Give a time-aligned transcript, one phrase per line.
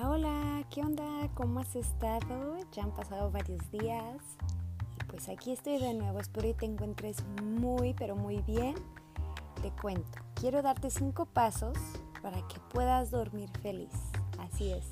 [0.00, 1.28] Hola, ¿qué onda?
[1.34, 2.56] ¿Cómo has estado?
[2.70, 4.16] Ya han pasado varios días
[5.00, 6.20] y pues aquí estoy de nuevo.
[6.20, 8.76] Espero que te encuentres muy, pero muy bien.
[9.60, 11.76] Te cuento, quiero darte cinco pasos
[12.22, 13.90] para que puedas dormir feliz.
[14.38, 14.88] Así es.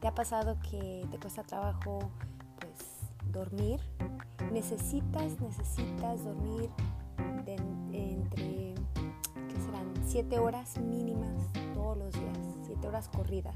[0.00, 1.98] ¿Te ha pasado que te cuesta trabajo
[2.58, 2.78] pues
[3.30, 3.80] dormir?
[4.50, 6.70] Necesitas, necesitas dormir
[7.92, 8.74] entre,
[9.48, 9.92] ¿qué serán?
[10.06, 13.54] Siete horas mínimas todos los días, siete horas corridas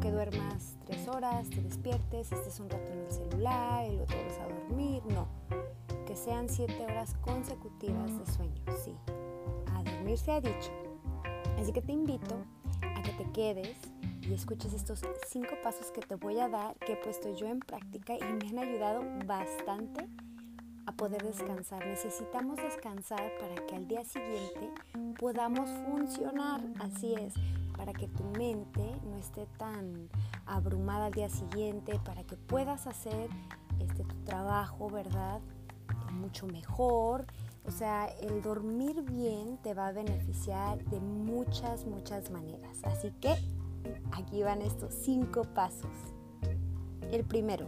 [0.00, 4.24] que duermas tres horas, te despiertes, estés un rato en el celular y luego te
[4.24, 5.26] vas a dormir, no.
[6.06, 8.94] Que sean siete horas consecutivas de sueño, sí.
[9.74, 10.70] A dormir se ha dicho.
[11.58, 12.36] Así que te invito
[12.82, 13.76] a que te quedes
[14.22, 17.60] y escuches estos cinco pasos que te voy a dar que he puesto yo en
[17.60, 20.08] práctica y me han ayudado bastante
[20.86, 21.84] a poder descansar.
[21.86, 24.70] Necesitamos descansar para que al día siguiente
[25.18, 26.60] podamos funcionar.
[26.78, 27.34] Así es
[27.78, 30.10] para que tu mente no esté tan
[30.46, 33.30] abrumada al día siguiente, para que puedas hacer
[33.78, 35.40] este, tu trabajo, ¿verdad?
[36.12, 37.24] Mucho mejor.
[37.64, 42.78] O sea, el dormir bien te va a beneficiar de muchas, muchas maneras.
[42.82, 43.34] Así que
[44.12, 45.92] aquí van estos cinco pasos.
[47.12, 47.66] El primero,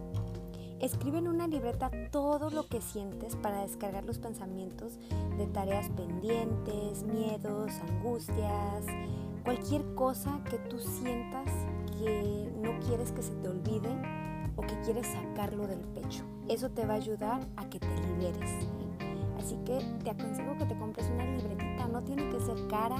[0.81, 4.98] escribe en una libreta todo lo que sientes para descargar los pensamientos
[5.38, 8.86] de tareas pendientes, miedos, angustias,
[9.42, 11.50] cualquier cosa que tú sientas
[11.98, 13.91] que no quieres que se te olvide
[14.56, 16.24] o que quieres sacarlo del pecho.
[16.48, 18.50] Eso te va a ayudar a que te liberes.
[19.38, 21.88] Así que te aconsejo que te compres una libretita.
[21.88, 22.97] No tiene que ser cara,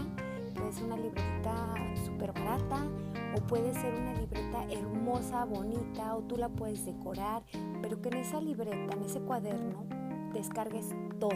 [0.55, 1.75] puede ser una libretita
[2.05, 2.87] súper barata
[3.37, 7.43] o puede ser una libreta hermosa, bonita o tú la puedes decorar,
[7.83, 9.85] pero que en esa libreta, en ese cuaderno,
[10.33, 10.89] descargues
[11.19, 11.31] todo.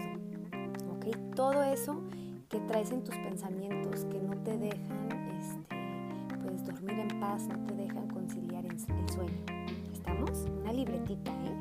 [0.96, 1.34] ¿Ok?
[1.34, 2.00] Todo eso
[2.48, 7.58] que traes en tus pensamientos que no te dejan este, pues, dormir en paz, no
[7.66, 9.44] te dejan conciliar el sueño.
[9.92, 10.46] ¿Estamos?
[10.60, 11.56] Una libretita, ¿eh?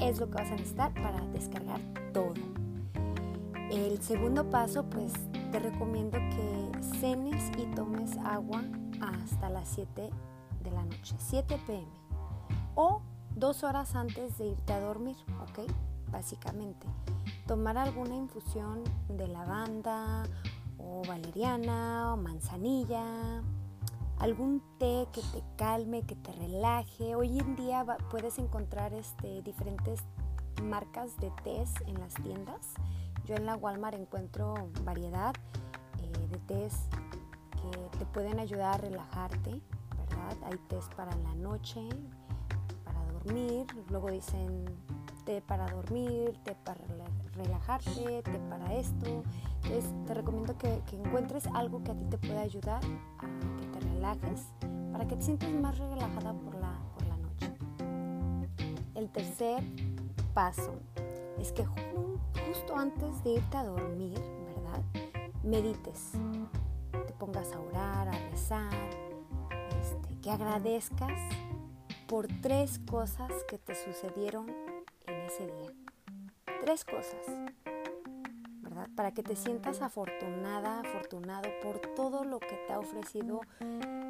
[0.00, 1.80] Es lo que vas a necesitar para descargar
[2.12, 2.34] todo.
[3.70, 5.12] El segundo paso, pues
[5.50, 8.62] te recomiendo que cenes y tomes agua
[9.00, 10.10] hasta las 7
[10.62, 11.86] de la noche, 7 pm.
[12.74, 13.02] O
[13.34, 15.70] dos horas antes de irte a dormir, ¿ok?
[16.10, 16.86] Básicamente
[17.46, 20.24] tomar alguna infusión de lavanda
[20.78, 23.42] o valeriana o manzanilla,
[24.18, 27.14] algún té que te calme, que te relaje.
[27.14, 30.00] Hoy en día puedes encontrar este, diferentes
[30.62, 32.74] marcas de tés en las tiendas.
[33.24, 35.34] Yo en la Walmart encuentro variedad
[36.02, 36.74] eh, de tés
[37.52, 39.60] que te pueden ayudar a relajarte,
[39.98, 40.36] ¿verdad?
[40.44, 41.88] Hay tés para la noche,
[42.84, 44.64] para dormir, luego dicen
[45.26, 46.80] té para dormir, té para
[47.34, 49.24] relajarte, té para esto.
[49.64, 52.80] Entonces te recomiendo que, encuentres algo que a ti te pueda ayudar
[53.18, 53.26] a
[53.60, 54.46] que te relajes
[54.92, 57.52] para que te sientas más relajada por la, por la noche.
[58.94, 59.64] El tercer
[60.32, 60.76] paso
[61.38, 64.82] es que justo antes de irte a dormir, ¿verdad?
[65.42, 66.12] Medites,
[66.92, 68.72] te pongas a orar, a rezar,
[69.80, 71.18] este, que agradezcas
[72.06, 74.65] por tres cosas que te sucedieron
[75.44, 75.72] día.
[76.62, 77.26] Tres cosas,
[78.62, 78.88] ¿verdad?
[78.96, 83.40] Para que te sientas afortunada, afortunado por todo lo que te ha ofrecido,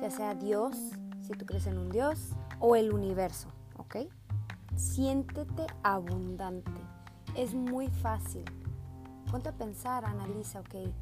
[0.00, 0.76] ya sea Dios,
[1.22, 3.97] si tú crees en un Dios, o el universo, ¿ok?
[4.76, 6.81] Siéntete abundante.
[7.34, 8.44] Es muy fácil.
[9.31, 10.92] Ponte a pensar, analiza, ¿ok?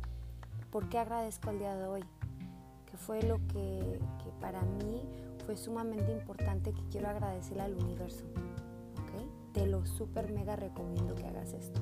[0.70, 2.04] ¿Por qué agradezco el día de hoy?
[2.86, 5.02] ¿Qué fue lo que, que para mí
[5.44, 8.24] fue sumamente importante que quiero agradecerle al universo?
[9.54, 11.80] Te lo súper mega recomiendo que hagas esto.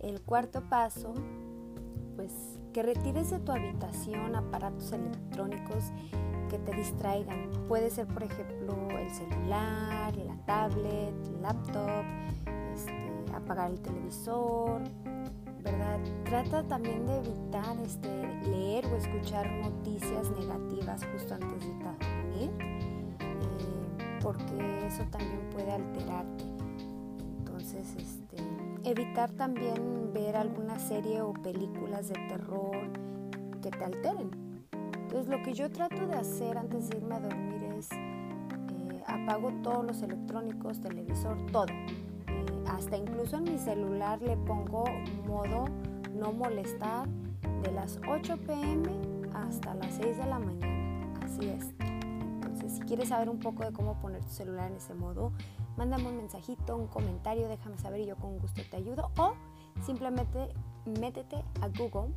[0.00, 1.14] El cuarto paso,
[2.16, 2.32] pues
[2.72, 5.92] que retires de tu habitación aparatos electrónicos
[6.50, 7.50] que te distraigan.
[7.68, 12.04] Puede ser, por ejemplo, el celular, la tablet, el laptop,
[12.74, 14.82] este, apagar el televisor,
[15.62, 16.00] ¿verdad?
[16.24, 18.08] Trata también de evitar este,
[18.48, 22.75] leer o escuchar noticias negativas justo antes de dormir
[24.26, 26.44] porque eso también puede alterarte.
[27.38, 28.36] Entonces, este,
[28.82, 32.90] evitar también ver alguna serie o películas de terror
[33.62, 34.30] que te alteren.
[34.72, 39.52] Entonces, lo que yo trato de hacer antes de irme a dormir es eh, apago
[39.62, 41.66] todos los electrónicos, televisor, todo.
[41.68, 44.86] Eh, hasta incluso en mi celular le pongo
[45.24, 45.66] modo
[46.12, 47.06] no molestar
[47.62, 48.90] de las 8 pm
[49.34, 51.14] hasta las 6 de la mañana.
[51.22, 51.75] Así es
[52.76, 55.32] si quieres saber un poco de cómo poner tu celular en ese modo,
[55.76, 59.10] mándame un mensajito, un comentario, déjame saber y yo con gusto te ayudo.
[59.18, 59.32] O
[59.84, 60.52] simplemente
[60.84, 62.14] métete a Google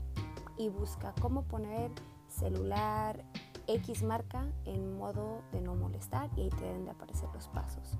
[0.57, 1.91] y busca cómo poner
[2.27, 3.23] celular
[3.67, 7.97] X marca en modo de no molestar y ahí te deben de aparecer los pasos.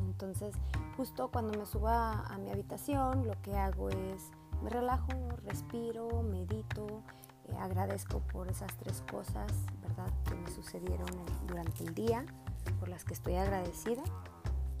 [0.00, 0.54] Entonces,
[0.96, 4.30] justo cuando me suba a mi habitación, lo que hago es
[4.62, 5.08] me relajo,
[5.44, 7.02] respiro, medito,
[7.48, 9.52] eh, agradezco por esas tres cosas,
[9.96, 11.08] ¿verdad?, que me sucedieron
[11.46, 12.24] durante el día,
[12.80, 14.02] por las que estoy agradecida.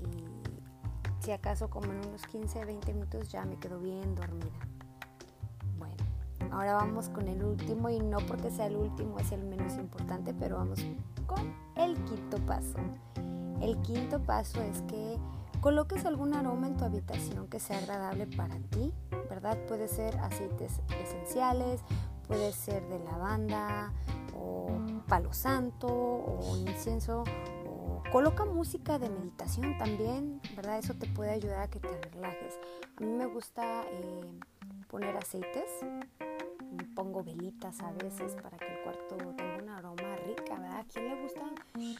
[0.00, 4.58] Y si acaso como en unos 15, 20 minutos ya me quedo bien dormida.
[5.78, 5.96] Bueno,
[6.50, 10.34] ahora vamos con el último y no porque sea el último es el menos importante,
[10.34, 10.80] pero vamos
[11.26, 12.78] con el quinto paso.
[13.60, 15.18] El quinto paso es que
[15.60, 18.92] coloques algún aroma en tu habitación que sea agradable para ti,
[19.30, 19.56] ¿verdad?
[19.68, 21.80] Puede ser aceites esenciales,
[22.26, 23.92] puede ser de lavanda
[24.42, 24.66] o
[25.08, 27.24] palo santo o incienso
[27.66, 30.78] o coloca música de meditación también, ¿verdad?
[30.78, 32.58] Eso te puede ayudar a que te relajes.
[32.96, 34.38] A mí me gusta eh,
[34.88, 35.70] poner aceites,
[36.94, 40.80] pongo velitas a veces para que el cuarto tenga un aroma rica, ¿verdad?
[40.80, 41.40] ¿A quién le gusta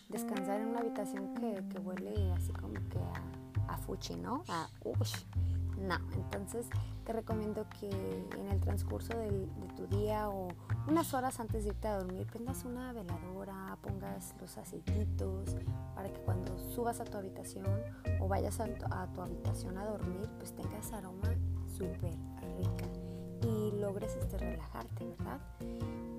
[0.09, 4.44] descansar en una habitación que, que huele así como que a, a fuchi, ¿no?
[4.49, 5.25] A ush.
[5.79, 6.69] No, entonces
[7.05, 7.89] te recomiendo que
[8.39, 10.49] en el transcurso de tu día o
[10.88, 15.56] unas horas antes de irte a dormir prendas una veladora, pongas los aceititos
[15.94, 17.67] para que cuando subas a tu habitación
[18.20, 21.34] o vayas a tu, habitación a dormir pues tengas aroma
[21.67, 22.14] súper
[22.58, 22.87] rica
[23.43, 25.40] y logres este relajarte, ¿verdad?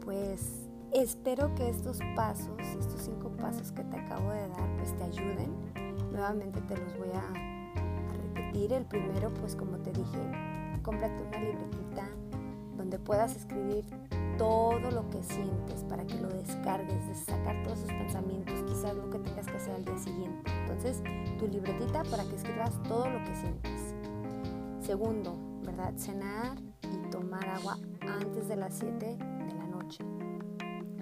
[0.03, 5.03] Pues espero que estos pasos, estos cinco pasos que te acabo de dar pues te
[5.03, 5.53] ayuden.
[6.11, 7.53] Nuevamente te los voy a
[8.71, 12.07] el primero, pues como te dije, cómprate una libretita
[12.77, 13.85] donde puedas escribir
[14.37, 19.09] todo lo que sientes para que lo descargues, de sacar todos esos pensamientos, quizás lo
[19.09, 20.51] que tengas que hacer al día siguiente.
[20.61, 21.01] Entonces,
[21.37, 23.95] tu libretita para que escribas todo lo que sientes.
[24.79, 25.93] Segundo, ¿verdad?
[25.97, 30.03] Cenar y tomar agua antes de las 7 de la noche.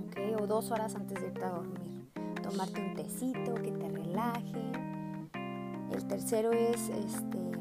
[0.05, 0.41] ¿Ok?
[0.41, 2.09] O dos horas antes de irte a dormir.
[2.41, 4.71] Tomarte un tecito que te relaje.
[5.91, 7.51] El tercero es este,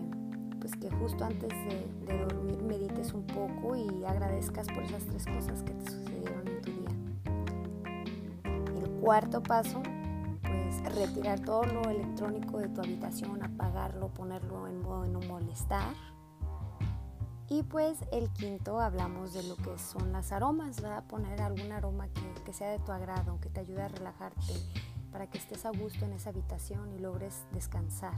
[0.77, 5.73] que justo antes de, dormir medites un poco y agradezcas por esas tres cosas que
[5.73, 6.91] te sucedieron en tu día.
[8.77, 9.83] El cuarto paso,
[10.43, 15.95] pues retirar todo lo electrónico de tu habitación, apagarlo, ponerlo en modo de no molestar.
[17.49, 21.05] Y pues el quinto hablamos de lo que son las aromas, ¿verdad?
[21.09, 22.07] Poner algún aroma
[22.45, 24.55] que sea de tu agrado, que te ayude a relajarte,
[25.11, 28.17] para que estés a gusto en esa habitación y logres descansar.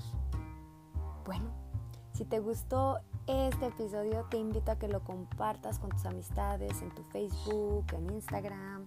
[1.24, 1.61] Bueno,
[2.22, 6.94] si te gustó este episodio, te invito a que lo compartas con tus amistades en
[6.94, 8.86] tu Facebook, en Instagram,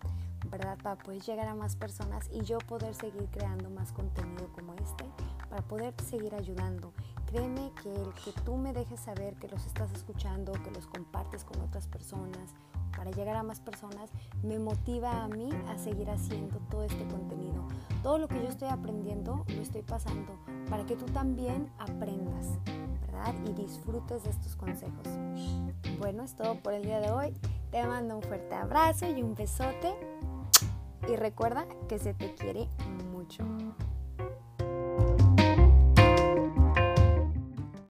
[0.50, 0.78] ¿verdad?
[0.82, 5.04] Para poder llegar a más personas y yo poder seguir creando más contenido como este,
[5.50, 6.94] para poder seguir ayudando.
[7.26, 11.44] Créeme que el que tú me dejes saber que los estás escuchando, que los compartes
[11.44, 12.54] con otras personas,
[12.96, 14.10] para llegar a más personas,
[14.44, 17.68] me motiva a mí a seguir haciendo todo este contenido.
[18.02, 20.40] Todo lo que yo estoy aprendiendo lo estoy pasando
[20.70, 22.60] para que tú también aprendas
[23.75, 25.07] disfrutes de estos consejos.
[26.00, 27.33] Bueno, es todo por el día de hoy.
[27.72, 29.94] Te mando un fuerte abrazo y un besote.
[31.10, 32.68] Y recuerda que se te quiere
[33.12, 33.44] mucho.